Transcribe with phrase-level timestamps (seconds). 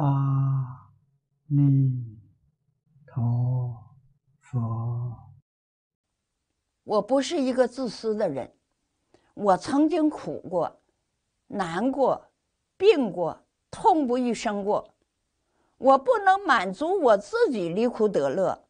[0.00, 0.92] 阿
[1.48, 1.90] 弥
[3.04, 3.74] 陀
[4.40, 5.12] 佛。
[6.84, 8.48] 我不是一个自私的人，
[9.34, 10.72] 我曾经苦过、
[11.48, 12.24] 难过、
[12.76, 13.36] 病过、
[13.72, 14.88] 痛不欲生过。
[15.78, 18.66] 我不能满足我自己离苦得乐，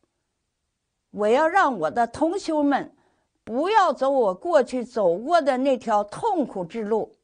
[1.10, 2.96] 我要让我的同修们
[3.44, 7.14] 不要走我过去走过的那条痛苦之路。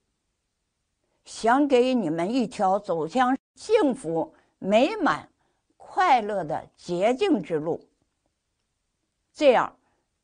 [1.24, 5.28] 想给你们一条走向幸福、美满、
[5.76, 7.80] 快乐的捷径之路，
[9.32, 9.76] 这样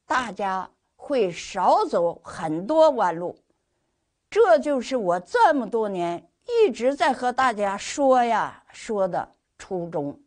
[0.07, 3.39] 大家会少走很多弯路。
[4.29, 10.21] 这就是我这么多年一直在和大家说呀说的初衷。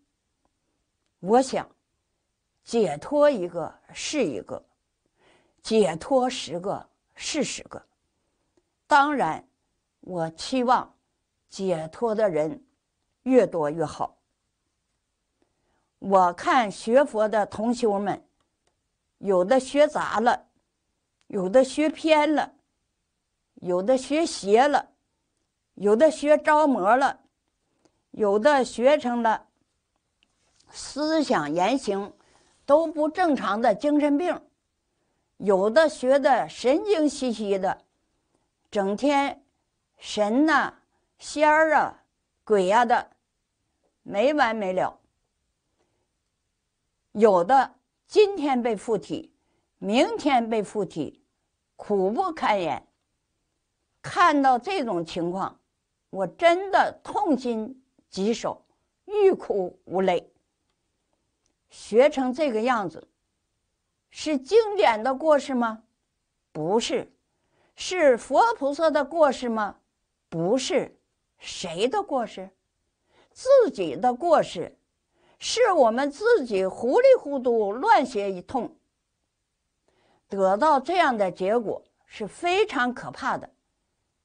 [1.19, 1.69] 我想，
[2.63, 4.63] 解脱一个是一个，
[5.61, 7.81] 解脱十个是十个。
[8.87, 9.47] 当然。
[10.05, 10.93] 我期望
[11.47, 12.61] 解脱的人
[13.23, 14.17] 越多越好。
[15.99, 18.25] 我看学佛的同修们，
[19.17, 20.47] 有的学杂了，
[21.27, 22.53] 有的学偏了，
[23.55, 24.91] 有的学邪了，
[25.75, 27.21] 有的学着魔了，
[28.11, 29.47] 有的学成了
[30.69, 32.13] 思想言行
[32.65, 34.41] 都不正常的精神病，
[35.37, 37.81] 有的学的神经兮兮的，
[38.69, 39.39] 整天。
[39.97, 40.73] 神呐，
[41.17, 42.03] 仙儿啊，
[42.43, 43.12] 鬼呀的，
[44.03, 44.99] 没完没了。
[47.13, 47.75] 有的
[48.07, 49.33] 今天被附体，
[49.79, 51.21] 明天被附体，
[51.75, 52.85] 苦不堪言。
[54.01, 55.59] 看到这种情况，
[56.09, 58.63] 我真的痛心疾首，
[59.05, 60.29] 欲哭无泪。
[61.69, 63.07] 学成这个样子，
[64.09, 65.83] 是经典的过失吗？
[66.51, 67.11] 不是，
[67.75, 69.77] 是佛菩萨的过失吗？
[70.29, 70.95] 不是
[71.37, 72.49] 谁的过失，
[73.33, 74.77] 自己的过失，
[75.39, 78.73] 是我们自己糊里糊涂乱写一通，
[80.29, 83.49] 得到这样的结果是非常可怕的，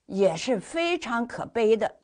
[0.06, 1.97] 也是非常可悲的。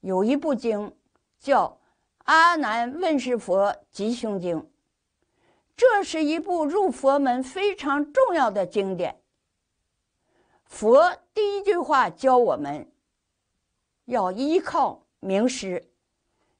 [0.00, 0.96] 有一部经
[1.38, 1.68] 叫
[2.24, 4.60] 《阿难问世佛吉凶经》，
[5.76, 9.20] 这是一部入佛门非常重要的经典。
[10.64, 12.90] 佛第一句话教我们，
[14.06, 15.88] 要依靠名师。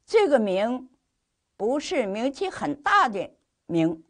[0.06, 0.89] 这个名，
[1.56, 3.28] 不是名气很大的
[3.67, 4.05] 名，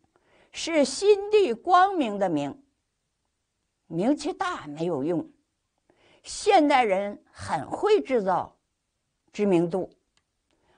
[0.50, 2.62] 是心地光明的名。
[3.86, 5.26] 名气大没有用，
[6.22, 8.54] 现代人很会制造
[9.32, 9.90] 知名度，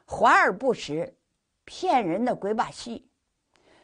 [0.05, 1.17] 华而不实，
[1.65, 3.09] 骗人的鬼把戏。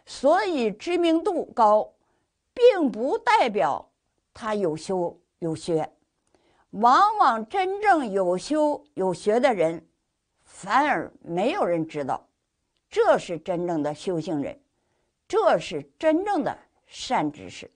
[0.06, 1.92] 所以知名度高，
[2.54, 3.90] 并不代表
[4.32, 5.20] 他有修。
[5.38, 5.90] 有学，
[6.70, 9.84] 往往真正有修有学的人，
[10.44, 12.28] 反而没有人知道，
[12.88, 14.58] 这是真正的修行人，
[15.26, 17.70] 这是真正的善知识。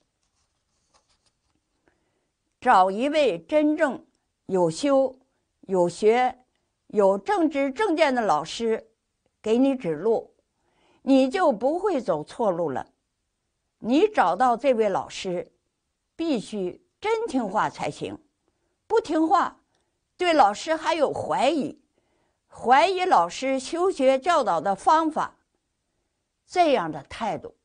[2.61, 4.03] 找一位真正
[4.47, 5.15] 有修
[5.63, 6.39] 有学
[6.87, 8.89] 有正知正见的老师，
[9.43, 10.33] 给你指路，
[11.03, 12.87] 你就不会走错路了。
[13.81, 15.51] 你找到这位老师，
[16.15, 16.81] 必须。
[17.01, 18.19] 真听话才行，
[18.95, 19.57] 不听话，
[20.17, 21.77] 对老师还有怀疑，
[22.47, 25.35] 怀疑老师修学教导的方法，
[26.47, 27.57] 这样的态度，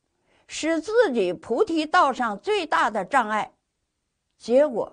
[0.48, 3.52] 是自己菩提道上最大的障碍，
[4.38, 4.92] 结果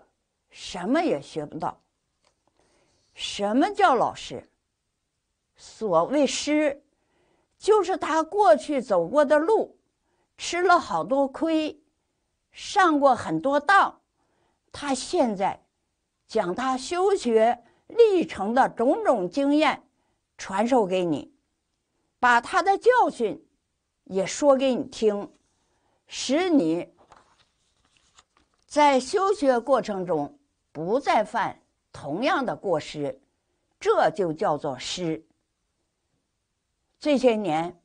[0.51, 1.81] 什么也学不到。
[3.15, 4.47] 什么叫老师？
[5.55, 6.83] 所谓师，
[7.57, 9.75] 就是他过去走过的路，
[10.37, 11.81] 吃了好多亏，
[12.51, 13.99] 上过很多当。
[14.71, 15.59] 他现在
[16.27, 19.81] 将他修学历程的种种经验
[20.37, 21.33] 传授给你，
[22.19, 23.41] 把他的教训
[24.03, 25.31] 也说给你听，
[26.05, 26.93] 使你
[28.65, 30.37] 在修学过程中
[30.71, 31.57] 不再犯
[31.91, 33.19] 同样的过失，
[33.79, 35.25] 这就叫做师。
[36.99, 37.79] 这些年，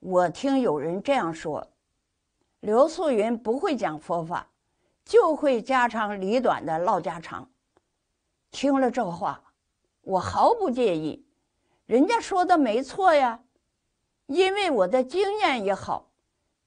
[0.00, 1.66] 我听有人这样说：
[2.60, 4.48] 刘素云不会讲佛法。
[5.04, 7.48] 就会家长里短的唠家常。
[8.56, 9.42] 听了这话，
[10.00, 11.26] 我毫不介意，
[11.84, 13.40] 人家说的没错呀，
[14.24, 16.08] 因为我的经验也好，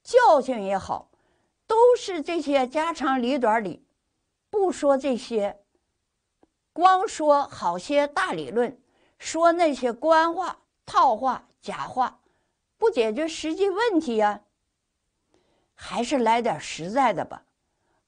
[0.04, 1.10] 教训也好，
[1.66, 3.84] 都是这些家长里短里，
[4.52, 5.60] 不说这些，
[6.74, 8.80] 光说好些大理论，
[9.18, 12.20] 说那些官话、套话、假话，
[12.78, 14.42] 不解决实际问题呀。
[15.74, 17.42] 还是来点实在的吧。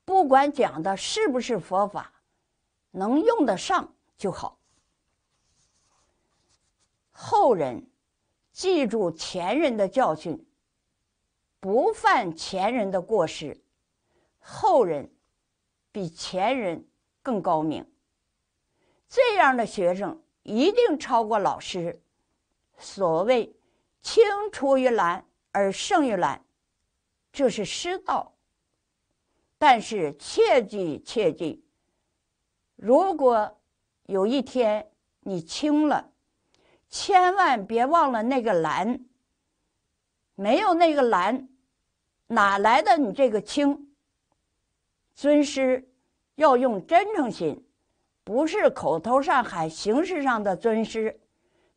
[0.05, 2.11] 不管讲的是不是佛法，
[2.91, 4.59] 能用得上就好。
[7.11, 7.89] 后人
[8.51, 10.45] 记住前人的教训，
[11.59, 13.61] 不犯前人的过失，
[14.39, 15.13] 后人
[15.91, 16.87] 比前人
[17.21, 17.85] 更高明。
[19.07, 22.01] 这样的学生一定超过老师。
[22.77, 23.55] 所谓
[24.01, 26.43] “青出于蓝而胜于蓝”，
[27.31, 28.33] 这是师道。
[29.59, 31.63] 但是切记切记，
[32.81, 33.59] 如果
[34.07, 34.89] 有一天
[35.19, 36.09] 你清了，
[36.89, 38.99] 千万别忘了那个蓝。
[40.33, 41.47] 没有那个蓝，
[42.25, 43.93] 哪来的你这个清？
[45.13, 45.87] 尊师
[46.33, 47.63] 要用真诚心。
[48.23, 51.21] 不是口头上喊，形式上的尊师，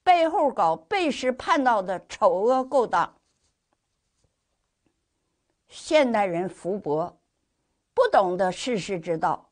[0.03, 3.15] 背后搞背师叛道的丑恶勾当。
[5.69, 7.15] 现代人福薄，
[7.93, 9.51] 不懂得世事之道。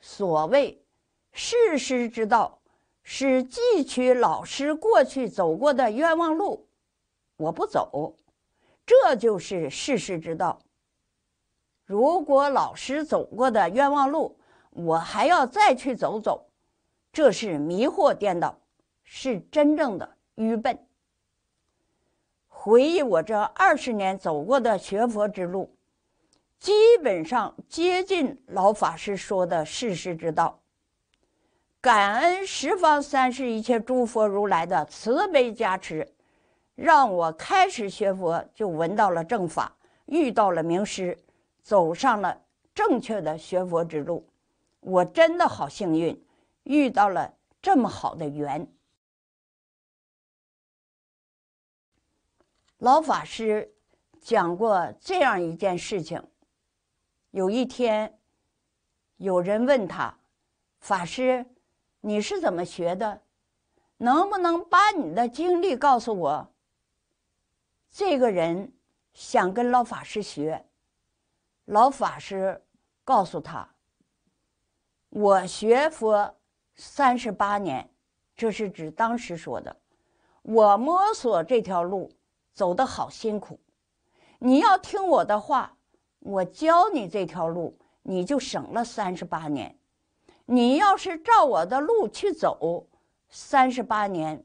[0.00, 0.82] 所谓
[1.32, 2.60] 世师之道，
[3.02, 6.66] 是汲取老师过去走过的冤枉路，
[7.36, 8.14] 我不走，
[8.86, 10.60] 这就是世师之道。
[11.84, 14.38] 如果老师走过的冤枉路，
[14.70, 16.48] 我还要再去走走，
[17.12, 18.58] 这是迷惑颠倒，
[19.02, 20.78] 是真正的愚笨。
[22.46, 25.74] 回忆我这二十年走过的学佛之路，
[26.58, 26.72] 基
[27.02, 30.60] 本上接近老法师说的世师之道。
[31.80, 36.12] 感恩十方三世一切诸佛如来的慈悲加持，
[36.74, 39.76] 让我开始学佛就闻到了正法，
[40.06, 41.16] 遇到了名师，
[41.62, 42.42] 走上了
[42.74, 44.28] 正确的学佛之路。
[44.80, 46.20] 我真的好幸运，
[46.64, 47.32] 遇到了
[47.62, 48.66] 这么好的缘。
[52.78, 53.72] 老法师
[54.20, 56.22] 讲过这样一件事情：
[57.30, 58.18] 有一天，
[59.18, 60.14] 有人问他
[60.80, 61.44] ：“法师，
[62.00, 63.20] 你是怎么学的？
[63.98, 66.52] 能不能把你的经历告诉我？”
[67.90, 68.72] 这个人
[69.12, 70.64] 想跟老法师学，
[71.64, 72.62] 老法师
[73.04, 73.68] 告诉他。
[75.10, 76.36] 我学佛
[76.76, 77.88] 三十八年，
[78.36, 79.74] 这是指当时说的。
[80.42, 82.10] 我摸索这条路
[82.52, 83.58] 走得好辛苦，
[84.38, 85.77] 你要听我的话，
[86.28, 89.74] 我教你这条路，你就省了三十八年。
[90.44, 92.86] 你要是照我的路去走，
[93.30, 94.44] 三十八年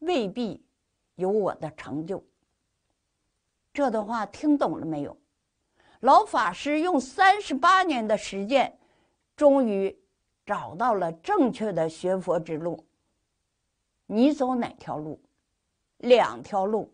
[0.00, 0.62] 未必
[1.14, 2.22] 有我的成就。
[3.72, 5.16] 这段话听懂了没有？
[6.00, 8.78] 老法师用三十八年的实践，
[9.34, 9.98] 终于。
[10.44, 12.84] 找到了正确的学佛之路。
[14.06, 15.20] 你走哪条路？
[15.98, 16.91] 两条路，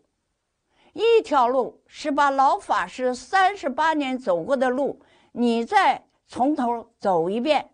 [0.93, 4.99] 一条路是把老法师三十八年走过的路，
[5.31, 7.71] 你再从头走一遍，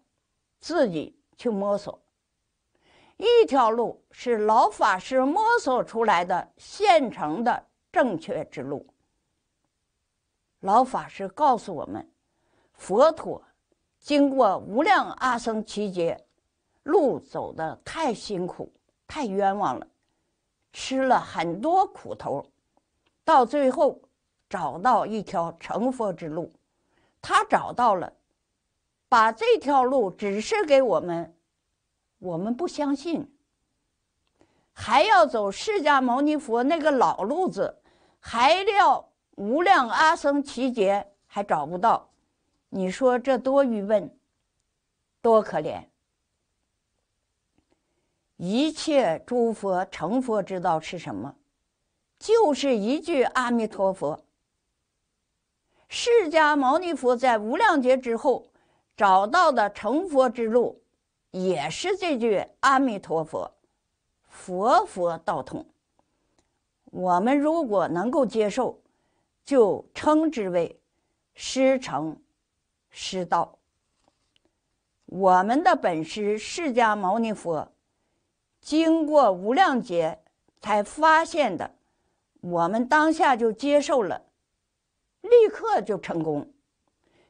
[0.59, 2.00] 自己去摸索；
[3.17, 8.85] 一条路是老法师摸索出来的现成的正确之路。
[10.59, 12.09] 老法师告诉我们，
[12.73, 13.41] 佛陀。
[14.00, 16.23] 经过无量阿僧祇劫，
[16.83, 18.71] 路走的太辛苦，
[19.07, 19.88] 太冤枉了，
[20.71, 22.45] 吃了很多苦头，
[23.25, 24.00] 到最后
[24.48, 26.54] 找到一条成佛之路。
[27.22, 28.13] 他找到了，
[29.10, 31.36] 把这条路指示给我们，
[32.19, 33.27] 我们不相信，
[34.72, 37.82] 还要走释迦牟尼佛那个老路子，
[38.20, 42.08] 还要无量阿僧祇劫还找不到。
[42.70, 44.15] 你说这多愚笨，
[45.22, 45.84] 多可怜！
[48.38, 51.34] 一切诸佛成佛之道是什么？
[52.25, 54.20] 就是一句阿弥陀佛。
[55.88, 58.48] 释迦牟尼佛在无量劫之后
[58.98, 60.82] 找到的成佛之路，
[61.29, 63.51] 也是这句阿弥陀佛，
[64.27, 65.63] 佛佛道通。
[66.86, 68.79] 我们如果能够接受，
[69.44, 70.79] 就称之为
[71.36, 72.20] 师成。
[72.89, 73.60] 师道，
[75.05, 77.72] 我们的本师释迦牟尼佛，
[78.62, 80.17] 经过无量劫
[80.60, 81.75] 才发现的，
[82.45, 84.23] 我们当下就接受了，
[85.21, 86.47] 立刻就成功，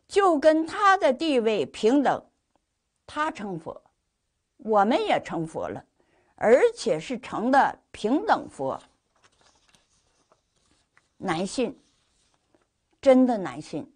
[0.10, 2.22] 就跟他的地位平等，
[3.08, 3.82] 他成佛，
[4.58, 5.82] 我们也成佛了，
[6.36, 8.78] 而且是成的平等佛，
[11.16, 11.80] 难信，
[13.00, 13.90] 真的难信。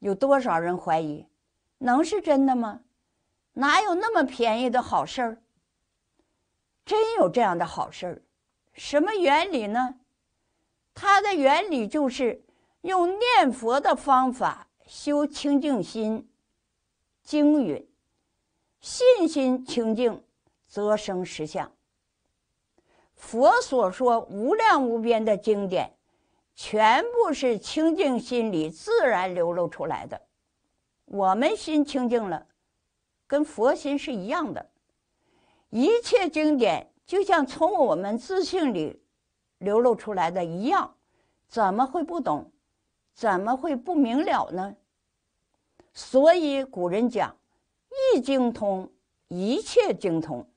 [0.00, 1.24] 有多少人怀疑，
[1.78, 2.80] 能是真的吗？
[3.52, 5.42] 哪有那么便宜的好事儿？
[6.84, 8.22] 真有这样的好事儿？
[8.72, 9.94] 什么原理呢？
[11.00, 12.42] 它的原理就是
[12.80, 16.28] 用念佛的方法修清净心。
[17.22, 17.88] 经云
[18.80, 20.24] ：“信心清净，
[20.66, 21.70] 则生实相。”
[23.14, 25.94] 佛所说无量无边的经典，
[26.56, 30.20] 全部是清净心里自然流露出来的。
[31.04, 32.44] 我们心清净了，
[33.28, 34.68] 跟佛心是一样的。
[35.70, 39.00] 一切经典就像从我们自性里
[39.58, 40.94] 流露出来的一样，
[41.48, 42.50] 怎么会不懂？
[43.14, 44.76] 怎么会不明了呢？
[45.92, 47.36] 所以古人讲
[48.14, 48.92] ：“一精通，
[49.26, 50.48] 一切精通。”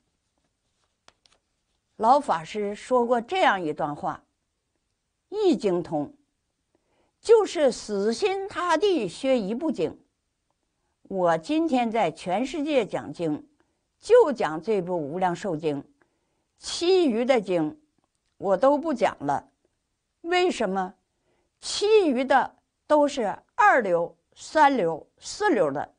[1.96, 4.22] 老法师说过这样一段话
[5.28, 6.14] ：“一精通，
[7.20, 9.98] 就是死心塌地学一部经。
[11.02, 13.48] 我今天在全世界讲经，
[13.98, 15.82] 就讲这部《无量寿经》，
[16.58, 17.81] 其余的经
[18.42, 19.48] 我都不讲了。
[20.22, 20.94] 为什么？
[21.60, 22.56] 其余的
[22.88, 25.94] 都是二流、三流、四流的，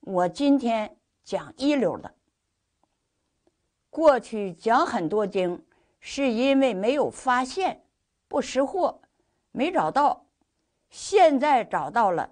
[0.00, 2.14] 我今天讲一流的。”
[3.88, 5.64] 过去讲很多经，
[5.98, 7.82] 是因为没有发现，
[8.28, 9.00] 不识货，
[9.50, 10.26] 没找到。
[10.90, 12.30] 现在找到了，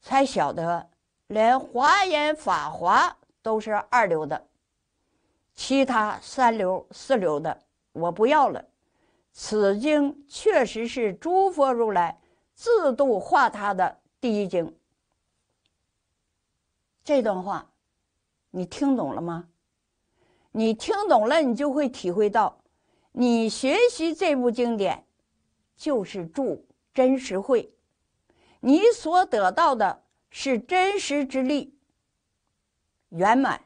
[0.00, 0.88] 才晓得
[1.26, 4.46] 连华严、法华都是二流的，
[5.54, 7.58] 其他三流、四流的
[7.92, 8.64] 我不要了。
[9.36, 12.20] 此经确实是诸佛如来
[12.54, 14.74] 自度化他的第一经。
[17.02, 17.72] 这段话，
[18.52, 19.48] 你听懂了吗？
[20.52, 22.60] 你听懂了，你就会体会到，
[23.10, 25.04] 你学习这部经典，
[25.76, 26.64] 就是助
[26.94, 27.74] 真实慧，
[28.60, 31.76] 你所得到的是真实之力，
[33.08, 33.60] 圆满、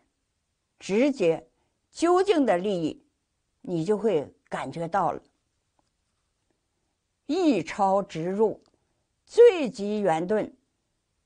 [0.79, 1.47] 直接、
[1.93, 3.05] 究竟的利益，
[3.61, 5.21] 你就会感觉到了。
[7.29, 8.59] 一超直入，
[9.27, 10.51] 最极圆顿，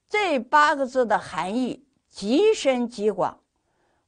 [0.09, 3.39] 这八个字的含义极深极广。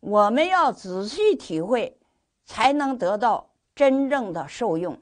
[0.01, 1.97] 我们要仔细体会，
[2.45, 5.01] 才能得到真正的受用。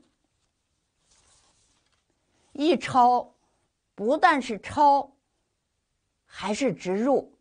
[2.53, 3.33] 一抄，
[3.95, 5.11] 不但是抄，
[6.27, 7.33] 还是直入，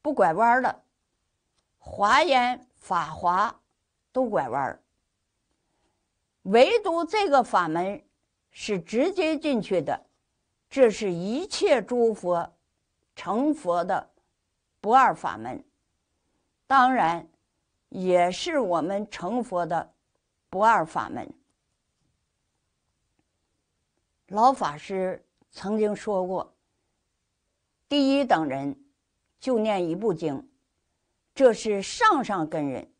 [0.00, 0.82] 不拐弯的。
[1.76, 3.54] 华严、法华
[4.12, 4.82] 都拐弯儿
[6.44, 8.02] 唯独这个法门
[8.54, 10.06] 是直接进去的。
[10.70, 12.50] 这是一切诸佛
[13.14, 14.10] 成佛的
[14.80, 15.62] 不二法门。
[16.66, 17.28] 当然，
[17.90, 19.92] 也是我们成佛的
[20.48, 21.30] 不二法门。
[24.28, 26.54] 老法师曾经说过
[27.88, 28.74] ：“第一等人
[29.38, 30.48] 就念一部经，
[31.34, 32.90] 这是上上根人，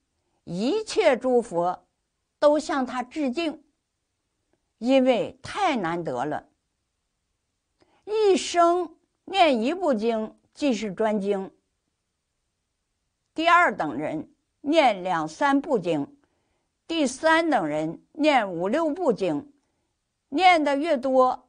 [0.45, 1.87] 一切诸佛
[2.39, 3.64] 都向他致敬，
[4.85, 6.47] 因为太难得了。
[8.05, 11.51] 一生念一部经，即是专精。”
[13.33, 16.15] 第二等人念两三部经，
[16.87, 19.51] 第三等人念五六部经，
[20.29, 21.49] 念的越多，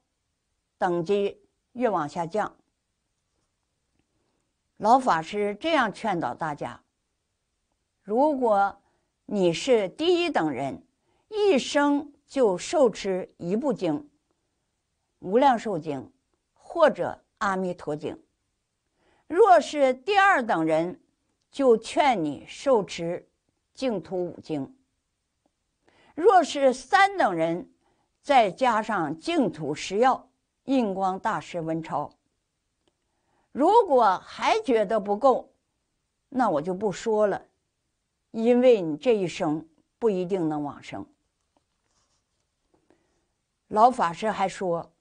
[0.77, 1.41] 等级
[1.73, 2.55] 越往下降。
[4.77, 6.81] 老法师这样劝导大家：
[8.01, 8.81] 如果
[9.25, 10.81] 你是第一等人，
[11.27, 13.93] 一生就受持一部经，
[15.19, 16.01] 《无量寿经》
[16.53, 18.13] 或者《阿弥陀经》；
[19.27, 20.99] 若是第二等人，
[21.51, 23.27] 就劝你受持
[23.73, 24.75] 净土五经。
[26.15, 27.69] 若是三等人，
[28.21, 30.29] 再加上净土十要、
[30.63, 32.11] 印光大师文钞。
[33.51, 35.49] 如果还觉得不够，
[36.29, 37.45] 那我就不说了，
[38.31, 39.65] 因为你这一生
[39.99, 41.05] 不一定能往生。
[43.67, 44.91] 老法师还说，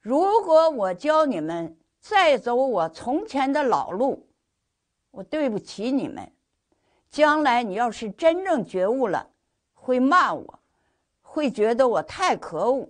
[0.00, 4.26] 如果我教你们再走我从前的老路。
[5.10, 6.28] 我对不起你们，
[7.08, 9.30] 将来你要是真正觉悟了，
[9.72, 10.58] 会骂我，
[11.22, 12.88] 会觉得我太可恶。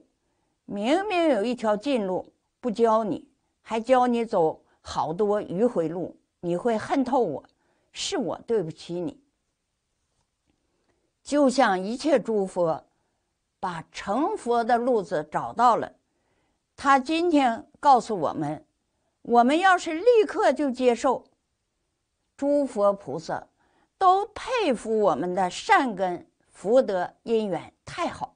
[0.64, 3.28] 明明有一条近路，不教你，
[3.61, 7.44] 还教你走好多迂回路，你会恨透我，
[7.92, 9.20] 是我对不起你。
[11.23, 12.82] 就像一切诸佛，
[13.64, 15.90] 把成佛的路子找到了，
[16.76, 18.62] 他今天告诉我们，
[19.23, 21.25] 我们要是立刻就接受。
[22.37, 23.47] 诸佛菩萨
[23.97, 28.35] 都佩服我们的善根福德因缘太好，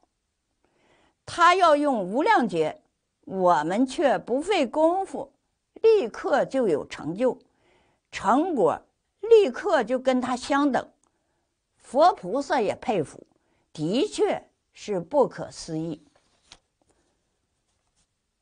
[1.26, 2.80] 他要用无量劫，
[3.26, 5.30] 我们却不费功夫，
[5.74, 7.38] 立刻就有成就，
[8.10, 8.80] 成果
[9.20, 10.88] 立刻就跟他相等。
[11.76, 13.26] 佛菩萨也佩服，
[13.74, 14.47] 的确
[14.80, 16.00] 是不可思议。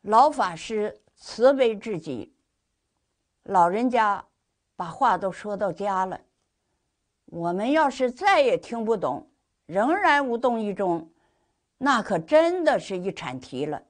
[0.02, 2.30] 老法师慈悲至极，
[3.44, 4.22] 老人家。
[4.78, 6.20] 把话都说到家了，
[7.24, 9.26] 我们要是再也听不懂，
[9.64, 11.10] 仍然无动于衷，
[11.78, 13.82] 那可真的是一铲题了。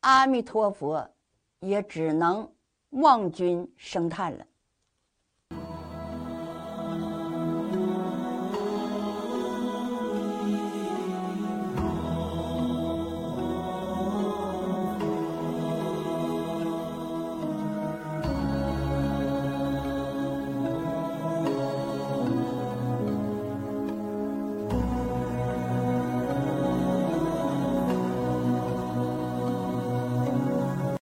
[0.00, 1.08] 阿弥陀佛，
[1.60, 2.52] 也只能
[2.90, 4.44] 望君生叹了。